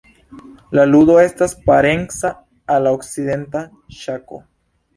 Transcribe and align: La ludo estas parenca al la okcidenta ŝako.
La 0.77 0.85
ludo 0.93 1.17
estas 1.23 1.53
parenca 1.67 2.33
al 2.77 2.89
la 2.89 2.97
okcidenta 2.99 3.65
ŝako. 4.03 4.45